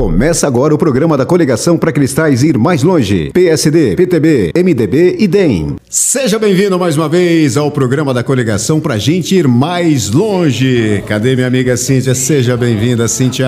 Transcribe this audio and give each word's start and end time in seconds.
Começa 0.00 0.46
agora 0.46 0.74
o 0.74 0.78
programa 0.78 1.14
da 1.14 1.26
coligação 1.26 1.76
para 1.76 1.92
Cristais 1.92 2.42
ir 2.42 2.56
mais 2.56 2.82
longe. 2.82 3.30
PSD, 3.34 3.96
PTB, 3.96 4.50
MDB 4.56 5.16
e 5.18 5.28
DEM. 5.28 5.76
Seja 5.90 6.38
bem-vindo 6.38 6.78
mais 6.78 6.96
uma 6.96 7.06
vez 7.06 7.58
ao 7.58 7.70
programa 7.70 8.14
da 8.14 8.24
coligação 8.24 8.80
para 8.80 8.96
gente 8.96 9.34
ir 9.34 9.46
mais 9.46 10.08
longe. 10.08 11.04
Cadê 11.06 11.34
minha 11.34 11.46
amiga 11.46 11.76
Cíntia? 11.76 12.14
Seja 12.14 12.56
bem-vinda, 12.56 13.06
Cíntia. 13.08 13.46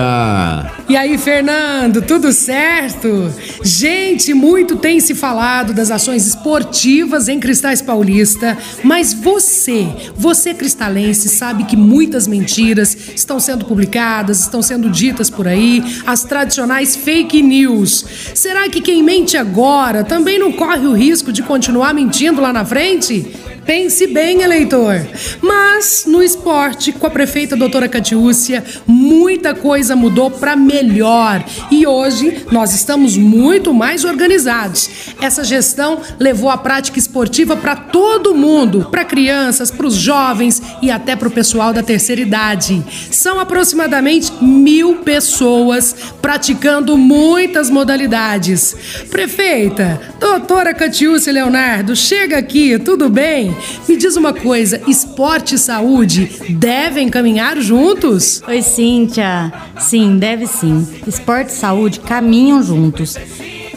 E 0.87 0.95
aí, 0.95 1.17
Fernando, 1.17 2.03
tudo 2.03 2.31
certo? 2.31 3.33
Gente, 3.63 4.31
muito 4.35 4.75
tem 4.75 4.99
se 4.99 5.15
falado 5.15 5.73
das 5.73 5.89
ações 5.89 6.27
esportivas 6.27 7.27
em 7.29 7.39
Cristais 7.39 7.81
Paulista, 7.81 8.55
mas 8.83 9.11
você, 9.11 9.87
você 10.15 10.53
cristalense, 10.53 11.29
sabe 11.29 11.63
que 11.63 11.75
muitas 11.75 12.27
mentiras 12.27 12.95
estão 13.15 13.39
sendo 13.39 13.65
publicadas, 13.65 14.41
estão 14.41 14.61
sendo 14.61 14.87
ditas 14.91 15.31
por 15.31 15.47
aí, 15.47 15.83
as 16.05 16.23
tradicionais 16.43 16.95
fake 16.95 17.41
news. 17.41 18.05
Será 18.35 18.69
que 18.69 18.81
quem 18.81 19.01
mente 19.01 19.37
agora 19.37 20.03
também 20.03 20.37
não 20.37 20.51
corre 20.51 20.85
o 20.85 20.93
risco 20.93 21.31
de 21.31 21.41
continuar 21.41 21.93
mentindo 21.93 22.41
lá 22.41 22.51
na 22.51 22.65
frente? 22.65 23.25
Pense 23.65 24.07
bem, 24.07 24.41
eleitor. 24.41 24.95
Mas 25.41 26.03
no 26.05 26.21
esporte, 26.21 26.91
com 26.91 27.07
a 27.07 27.09
prefeita 27.09 27.55
doutora 27.55 27.87
Catiúcia, 27.87 28.63
muita 28.85 29.53
coisa 29.53 29.95
mudou 29.95 30.29
para 30.29 30.55
melhor. 30.55 31.43
E 31.71 31.87
hoje 31.87 32.45
nós 32.51 32.73
estamos 32.73 33.15
muito 33.15 33.73
mais 33.73 34.03
organizados. 34.03 34.89
Essa 35.21 35.43
gestão 35.43 36.01
levou 36.19 36.49
a 36.49 36.57
prática 36.57 36.99
esportiva 36.99 37.55
para 37.55 37.75
todo 37.75 38.35
mundo, 38.35 38.87
para 38.91 39.05
crianças, 39.05 39.71
para 39.71 39.87
os 39.87 39.95
jovens 39.95 40.61
e 40.81 40.91
até 40.91 41.15
para 41.15 41.27
o 41.27 41.31
pessoal 41.31 41.71
da 41.73 41.81
terceira 41.81 42.21
idade. 42.21 42.83
São 43.11 43.39
aproximadamente 43.39 44.31
mil 44.43 44.97
pessoas 44.97 45.95
praticando 46.21 46.97
muitas 46.97 47.69
modalidades. 47.69 48.75
Prefeita, 49.09 50.01
doutora 50.19 50.73
Catiúcia 50.73 51.31
Leonardo, 51.31 51.95
chega 51.95 52.37
aqui, 52.37 52.77
tudo 52.77 53.09
bem? 53.09 53.52
Me 53.87 53.97
diz 53.97 54.15
uma 54.15 54.33
coisa: 54.33 54.81
esporte 54.87 55.55
e 55.55 55.57
saúde 55.57 56.29
devem 56.49 57.09
caminhar 57.09 57.59
juntos? 57.61 58.41
Oi, 58.47 58.61
Cíntia. 58.61 59.51
Sim, 59.79 60.17
deve 60.17 60.47
sim. 60.47 60.87
Esporte 61.07 61.49
e 61.49 61.53
saúde 61.53 61.99
caminham 61.99 62.61
juntos. 62.63 63.17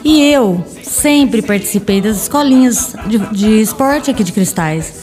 E 0.04 0.22
eu 0.22 0.64
sempre 0.82 1.42
participei 1.42 2.00
das 2.00 2.22
escolinhas 2.22 2.94
de, 3.06 3.18
de 3.34 3.60
esporte 3.60 4.10
aqui 4.10 4.22
de 4.22 4.32
Cristais. 4.32 5.02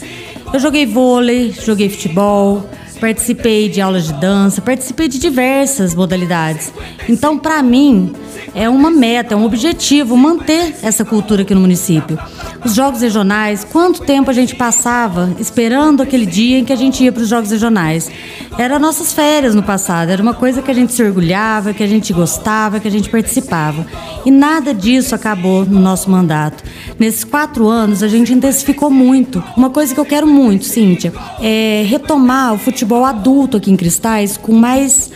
Eu 0.52 0.60
joguei 0.60 0.86
vôlei, 0.86 1.52
joguei 1.52 1.90
futebol, 1.90 2.68
participei 3.04 3.68
de 3.68 3.82
aulas 3.82 4.06
de 4.06 4.14
dança, 4.14 4.62
participei 4.62 5.08
de 5.08 5.18
diversas 5.18 5.94
modalidades. 5.94 6.72
Então, 7.06 7.36
para 7.36 7.62
mim, 7.62 8.14
é 8.54 8.66
uma 8.66 8.90
meta, 8.90 9.34
é 9.34 9.36
um 9.36 9.44
objetivo 9.44 10.16
manter 10.16 10.74
essa 10.82 11.04
cultura 11.04 11.42
aqui 11.42 11.54
no 11.54 11.60
município. 11.60 12.18
Os 12.64 12.74
jogos 12.74 13.02
regionais, 13.02 13.62
quanto 13.62 14.00
tempo 14.02 14.30
a 14.30 14.32
gente 14.32 14.54
passava 14.54 15.34
esperando 15.38 16.02
aquele 16.02 16.24
dia 16.24 16.58
em 16.60 16.64
que 16.64 16.72
a 16.72 16.76
gente 16.76 17.04
ia 17.04 17.12
para 17.12 17.22
os 17.22 17.28
jogos 17.28 17.50
regionais? 17.50 18.10
Era 18.56 18.78
nossas 18.78 19.12
férias 19.12 19.54
no 19.54 19.62
passado, 19.62 20.08
era 20.08 20.22
uma 20.22 20.32
coisa 20.32 20.62
que 20.62 20.70
a 20.70 20.74
gente 20.74 20.94
se 20.94 21.02
orgulhava, 21.02 21.74
que 21.74 21.82
a 21.82 21.86
gente 21.86 22.12
gostava, 22.12 22.80
que 22.80 22.88
a 22.88 22.90
gente 22.90 23.10
participava. 23.10 23.84
E 24.24 24.30
nada 24.30 24.72
disso 24.72 25.14
acabou 25.14 25.66
no 25.66 25.78
nosso 25.78 26.08
mandato. 26.08 26.64
Nesses 26.98 27.24
quatro 27.24 27.68
anos, 27.68 28.02
a 28.02 28.08
gente 28.08 28.32
intensificou 28.32 28.90
muito. 28.90 29.44
Uma 29.56 29.68
coisa 29.68 29.92
que 29.92 30.00
eu 30.00 30.06
quero 30.06 30.26
muito, 30.26 30.64
Cíntia, 30.64 31.12
é 31.40 31.84
retomar 31.86 32.54
o 32.54 32.58
futebol 32.58 32.93
adulto 33.02 33.56
aqui 33.56 33.70
em 33.70 33.76
Cristais 33.76 34.36
com 34.36 34.52
mais. 34.52 35.10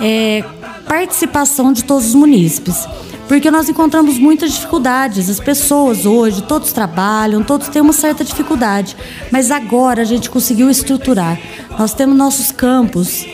É, 0.00 0.42
participação 0.84 1.72
de 1.72 1.84
todos 1.84 2.08
os 2.08 2.14
munícipes. 2.14 2.86
Porque 3.26 3.50
nós 3.50 3.68
encontramos 3.68 4.18
muitas 4.18 4.52
dificuldades. 4.52 5.30
As 5.30 5.40
pessoas 5.40 6.04
hoje, 6.04 6.42
todos 6.42 6.72
trabalham, 6.72 7.42
todos 7.42 7.68
têm 7.68 7.80
uma 7.80 7.92
certa 7.92 8.22
dificuldade. 8.22 8.96
Mas 9.30 9.50
agora 9.50 10.02
a 10.02 10.04
gente 10.04 10.28
conseguiu 10.28 10.68
estruturar. 10.68 11.38
Nós 11.78 11.94
temos 11.94 12.16
nossos 12.16 12.52
campos 12.52 13.26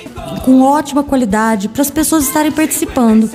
com 0.44 0.62
ótima 0.62 1.02
qualidade 1.02 1.68
para 1.68 1.82
as 1.82 1.90
pessoas 1.90 2.24
estarem 2.24 2.52
participando. 2.52 3.28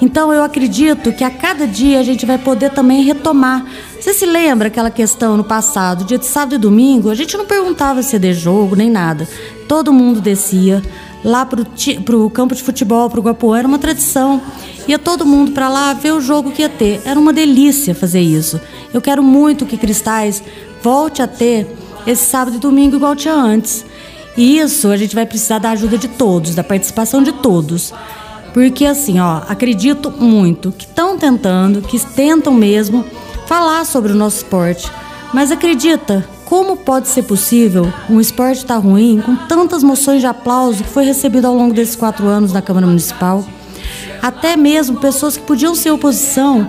Então 0.00 0.32
eu 0.32 0.42
acredito 0.42 1.12
que 1.12 1.22
a 1.22 1.30
cada 1.30 1.66
dia 1.66 2.00
a 2.00 2.02
gente 2.02 2.26
vai 2.26 2.36
poder 2.36 2.70
também 2.70 3.04
retomar. 3.04 3.64
Você 4.02 4.12
se 4.12 4.26
lembra 4.26 4.66
aquela 4.66 4.90
questão 4.90 5.36
no 5.36 5.44
passado, 5.44 6.04
dia 6.04 6.18
de 6.18 6.26
sábado 6.26 6.56
e 6.56 6.58
domingo, 6.58 7.08
a 7.08 7.14
gente 7.14 7.36
não 7.36 7.46
perguntava 7.46 8.02
se 8.02 8.16
ia 8.16 8.18
de 8.18 8.34
jogo 8.34 8.74
nem 8.74 8.90
nada. 8.90 9.28
Todo 9.68 9.92
mundo 9.92 10.20
descia 10.20 10.82
lá 11.24 11.46
pro, 11.46 11.64
pro 12.04 12.28
campo 12.28 12.52
de 12.52 12.64
futebol, 12.64 13.08
pro 13.08 13.22
Guapuã, 13.22 13.60
era 13.60 13.68
uma 13.68 13.78
tradição. 13.78 14.42
Ia 14.88 14.98
todo 14.98 15.24
mundo 15.24 15.52
para 15.52 15.68
lá 15.68 15.92
ver 15.92 16.10
o 16.10 16.20
jogo 16.20 16.50
que 16.50 16.62
ia 16.62 16.68
ter. 16.68 17.00
Era 17.04 17.18
uma 17.18 17.32
delícia 17.32 17.94
fazer 17.94 18.20
isso. 18.20 18.60
Eu 18.92 19.00
quero 19.00 19.22
muito 19.22 19.64
que 19.64 19.76
Cristais 19.76 20.42
volte 20.82 21.22
a 21.22 21.28
ter 21.28 21.72
esse 22.04 22.24
sábado 22.24 22.56
e 22.56 22.58
domingo 22.58 22.96
igual 22.96 23.14
tinha 23.14 23.34
antes. 23.34 23.86
E 24.36 24.58
isso 24.58 24.88
a 24.88 24.96
gente 24.96 25.14
vai 25.14 25.26
precisar 25.26 25.60
da 25.60 25.70
ajuda 25.70 25.96
de 25.96 26.08
todos, 26.08 26.56
da 26.56 26.64
participação 26.64 27.22
de 27.22 27.30
todos. 27.30 27.94
Porque 28.52 28.84
assim, 28.84 29.20
ó, 29.20 29.42
acredito 29.48 30.10
muito 30.10 30.72
que 30.72 30.86
estão 30.86 31.16
tentando, 31.16 31.82
que 31.82 32.04
tentam 32.04 32.52
mesmo 32.52 33.04
falar 33.52 33.84
sobre 33.84 34.12
o 34.12 34.14
nosso 34.14 34.38
esporte. 34.38 34.90
Mas 35.30 35.52
acredita, 35.52 36.26
como 36.46 36.74
pode 36.74 37.06
ser 37.08 37.24
possível 37.24 37.92
um 38.08 38.18
esporte 38.18 38.60
estar 38.60 38.76
tá 38.76 38.80
ruim 38.80 39.20
com 39.20 39.36
tantas 39.36 39.82
moções 39.82 40.22
de 40.22 40.26
aplauso 40.26 40.82
que 40.82 40.88
foi 40.88 41.04
recebido 41.04 41.46
ao 41.46 41.54
longo 41.54 41.74
desses 41.74 41.94
quatro 41.94 42.26
anos 42.26 42.50
na 42.50 42.62
Câmara 42.62 42.86
Municipal? 42.86 43.44
Até 44.22 44.56
mesmo 44.56 45.00
pessoas 45.00 45.36
que 45.36 45.42
podiam 45.42 45.74
ser 45.74 45.90
oposição 45.90 46.66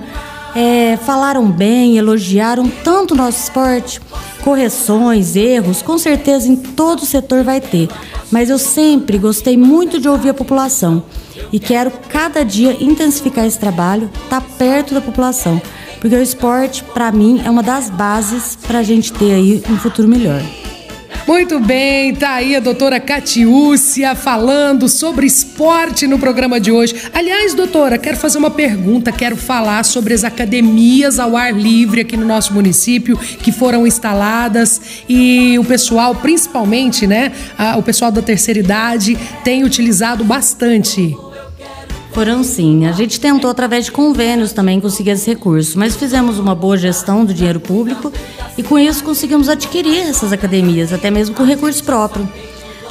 é, 0.53 0.97
falaram 0.97 1.49
bem, 1.49 1.97
elogiaram 1.97 2.69
tanto 2.83 3.13
o 3.13 3.17
nosso 3.17 3.43
esporte. 3.43 4.01
Correções, 4.43 5.37
erros, 5.37 5.81
com 5.81 5.97
certeza 5.97 6.49
em 6.49 6.57
todo 6.57 7.03
o 7.03 7.05
setor 7.05 7.45
vai 7.45 7.61
ter. 7.61 7.87
Mas 8.33 8.49
eu 8.49 8.57
sempre 8.57 9.19
gostei 9.19 9.55
muito 9.55 9.99
de 9.99 10.09
ouvir 10.09 10.29
a 10.29 10.33
população 10.33 11.03
e 11.51 11.59
quero 11.59 11.91
cada 12.09 12.43
dia 12.43 12.75
intensificar 12.83 13.45
esse 13.45 13.59
trabalho, 13.59 14.09
estar 14.25 14.41
tá 14.41 14.47
perto 14.57 14.93
da 14.93 15.01
população 15.01 15.61
porque 16.03 16.17
o 16.17 16.21
esporte, 16.21 16.83
para 16.83 17.13
mim, 17.13 17.41
é 17.45 17.49
uma 17.49 17.63
das 17.63 17.89
bases 17.89 18.57
para 18.57 18.79
a 18.79 18.83
gente 18.83 19.13
ter 19.13 19.31
aí 19.31 19.63
um 19.69 19.77
futuro 19.77 20.05
melhor. 20.05 20.41
Muito 21.25 21.57
bem, 21.57 22.13
tá 22.13 22.33
aí 22.33 22.53
a 22.53 22.59
doutora 22.59 22.99
Catiúcia 22.99 24.13
falando 24.13 24.89
sobre 24.89 25.25
esporte 25.25 26.05
no 26.05 26.19
programa 26.19 26.59
de 26.59 26.69
hoje. 26.69 26.95
Aliás, 27.13 27.53
doutora, 27.53 27.97
quero 27.97 28.17
fazer 28.17 28.37
uma 28.37 28.51
pergunta, 28.51 29.09
quero 29.09 29.37
falar 29.37 29.85
sobre 29.85 30.13
as 30.13 30.25
academias 30.25 31.19
ao 31.19 31.37
ar 31.37 31.53
livre 31.53 32.01
aqui 32.01 32.17
no 32.17 32.25
nosso 32.25 32.53
município 32.53 33.17
que 33.17 33.53
foram 33.53 33.87
instaladas 33.87 34.81
e 35.07 35.57
o 35.57 35.63
pessoal, 35.63 36.13
principalmente, 36.13 37.07
né, 37.07 37.31
o 37.77 37.81
pessoal 37.81 38.11
da 38.11 38.21
terceira 38.21 38.59
idade 38.59 39.17
tem 39.45 39.63
utilizado 39.63 40.25
bastante. 40.25 41.15
Foram 42.13 42.43
sim. 42.43 42.85
A 42.85 42.91
gente 42.91 43.19
tentou, 43.19 43.49
através 43.49 43.85
de 43.85 43.91
convênios, 43.91 44.53
também 44.53 44.79
conseguir 44.79 45.11
esse 45.11 45.31
recurso, 45.31 45.79
mas 45.79 45.95
fizemos 45.95 46.37
uma 46.37 46.53
boa 46.53 46.77
gestão 46.77 47.25
do 47.25 47.33
dinheiro 47.33 47.59
público 47.59 48.13
e, 48.55 48.61
com 48.61 48.77
isso, 48.77 49.03
conseguimos 49.03 49.49
adquirir 49.49 50.01
essas 50.01 50.31
academias, 50.31 50.93
até 50.93 51.09
mesmo 51.09 51.33
com 51.33 51.43
recurso 51.43 51.83
próprio. 51.83 52.29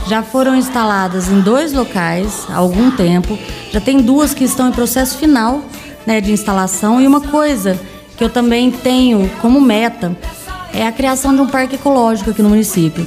Já 0.09 0.25
foram 0.25 0.57
instaladas 0.57 1.29
em 1.29 1.41
dois 1.41 1.73
locais 1.73 2.47
há 2.49 2.57
algum 2.57 2.91
tempo, 2.91 3.39
já 3.71 3.81
tem 3.81 4.03
duas 4.03 4.35
que 4.35 4.43
estão 4.43 4.69
em 4.69 4.73
processo 4.73 5.17
final 5.17 5.63
né, 6.05 6.21
de 6.21 6.33
instalação, 6.33 7.01
e 7.01 7.07
uma 7.07 7.21
coisa 7.21 7.79
que 8.17 8.25
eu 8.25 8.29
também 8.29 8.73
tenho 8.73 9.31
como 9.41 9.61
meta 9.61 10.17
é 10.75 10.85
a 10.85 10.91
criação 10.91 11.33
de 11.33 11.41
um 11.41 11.47
parque 11.47 11.77
ecológico 11.77 12.31
aqui 12.31 12.43
no 12.43 12.49
município, 12.49 13.07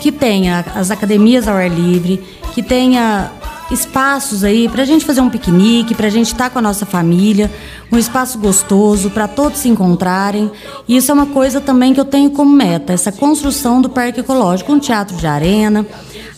que 0.00 0.12
tenha 0.12 0.64
as 0.76 0.92
academias 0.92 1.48
ao 1.48 1.56
ar 1.56 1.68
livre, 1.68 2.22
que 2.54 2.62
tenha 2.62 3.32
espaços 3.70 4.44
aí 4.44 4.68
para 4.68 4.82
a 4.82 4.84
gente 4.84 5.04
fazer 5.04 5.20
um 5.20 5.30
piquenique, 5.30 5.94
para 5.94 6.06
a 6.06 6.10
gente 6.10 6.26
estar 6.26 6.44
tá 6.44 6.50
com 6.50 6.58
a 6.58 6.62
nossa 6.62 6.84
família, 6.84 7.50
um 7.90 7.98
espaço 7.98 8.38
gostoso 8.38 9.10
para 9.10 9.28
todos 9.28 9.60
se 9.60 9.68
encontrarem. 9.68 10.50
E 10.88 10.96
isso 10.96 11.10
é 11.10 11.14
uma 11.14 11.26
coisa 11.26 11.60
também 11.60 11.94
que 11.94 12.00
eu 12.00 12.04
tenho 12.04 12.30
como 12.30 12.50
meta, 12.54 12.92
essa 12.92 13.12
construção 13.12 13.80
do 13.80 13.88
parque 13.88 14.20
ecológico, 14.20 14.72
um 14.72 14.78
teatro 14.78 15.16
de 15.16 15.26
arena, 15.26 15.86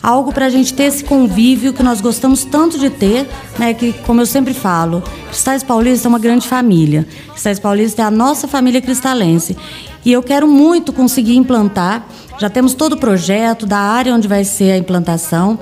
algo 0.03 0.33
para 0.33 0.47
a 0.47 0.51
gente 0.51 0.75
ter 0.75 0.85
esse 0.85 1.03
convívio 1.03 1.73
que 1.73 1.83
nós 1.83 2.01
gostamos 2.01 2.45
tanto 2.45 2.79
de 2.79 2.91
ter, 2.91 3.27
né? 3.59 3.73
Que, 3.73 3.93
como 4.05 4.21
eu 4.21 4.27
sempre 4.27 4.53
falo, 4.53 5.03
Cristais 5.29 5.63
Paulista 5.63 6.07
é 6.07 6.11
uma 6.11 6.19
grande 6.19 6.47
família. 6.47 7.07
Cristais 7.31 7.59
Paulista 7.59 8.03
é 8.03 8.05
a 8.05 8.11
nossa 8.11 8.47
família 8.47 8.83
cristalense. 8.83 9.57
E 10.05 10.13
eu 10.13 10.23
quero 10.23 10.47
muito 10.47 10.93
conseguir 10.93 11.37
implantar. 11.37 12.07
Já 12.39 12.51
temos 12.51 12.75
todo 12.75 12.93
o 12.93 12.97
projeto 12.99 13.65
da 13.65 13.79
área 13.79 14.15
onde 14.15 14.29
vai 14.29 14.45
ser 14.45 14.73
a 14.73 14.77
implantação 14.77 15.59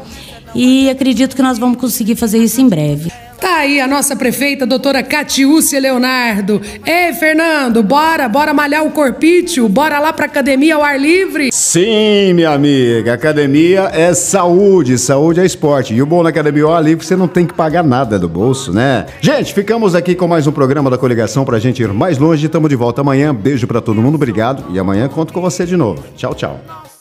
e 0.55 0.89
acredito 0.91 1.37
que 1.37 1.43
nós 1.43 1.59
vamos 1.59 1.79
conseguir 1.79 2.17
fazer 2.17 2.39
isso 2.39 2.61
em 2.61 2.69
breve. 2.69 3.11
Tá 3.43 3.57
aí 3.57 3.81
a 3.81 3.89
nossa 3.89 4.15
prefeita, 4.15 4.65
doutora 4.65 5.03
Catiúcia 5.03 5.81
Leonardo. 5.81 6.63
Ei, 6.87 7.13
Fernando, 7.13 7.83
bora, 7.83 8.29
bora 8.29 8.55
malhar 8.55 8.87
o 8.87 8.93
corpício, 8.93 9.69
bora 9.69 9.99
lá 9.99 10.13
pra 10.13 10.27
academia 10.27 10.77
ao 10.77 10.85
ar 10.85 10.97
livre? 10.97 11.51
Sim, 11.53 12.35
minha 12.35 12.51
amiga, 12.51 13.15
academia 13.15 13.91
é 13.93 14.15
saúde, 14.15 14.97
saúde 14.97 15.41
é 15.41 15.45
esporte. 15.45 15.93
E 15.93 16.01
o 16.01 16.07
bom 16.07 16.23
na 16.23 16.29
academia 16.29 16.63
ao 16.63 16.73
ar 16.73 16.85
livre, 16.85 17.05
você 17.05 17.17
não 17.17 17.27
tem 17.27 17.45
que 17.45 17.53
pagar 17.53 17.83
nada 17.83 18.17
do 18.17 18.29
bolso, 18.29 18.73
né? 18.73 19.07
Gente, 19.21 19.53
ficamos 19.53 19.97
aqui 19.97 20.15
com 20.15 20.29
mais 20.29 20.47
um 20.47 20.53
programa 20.53 20.89
da 20.89 20.97
coligação 20.97 21.45
pra 21.45 21.59
gente 21.59 21.83
ir 21.83 21.93
mais 21.93 22.19
longe. 22.19 22.49
Tamo 22.49 22.69
de 22.69 22.77
volta 22.77 23.01
amanhã. 23.01 23.35
Beijo 23.35 23.67
pra 23.67 23.81
todo 23.81 24.01
mundo, 24.01 24.15
obrigado. 24.15 24.65
E 24.73 24.79
amanhã 24.79 25.09
conto 25.09 25.33
com 25.33 25.41
você 25.41 25.67
de 25.67 25.77
novo. 25.77 26.01
Tchau, 26.17 26.33
tchau. 26.33 26.92